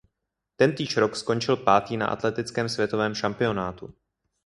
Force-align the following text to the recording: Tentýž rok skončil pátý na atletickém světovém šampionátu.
Tentýž 0.57 0.97
rok 0.97 1.13
skončil 1.15 1.55
pátý 1.61 1.97
na 1.97 2.05
atletickém 2.07 2.69
světovém 2.69 3.13
šampionátu. 3.15 3.93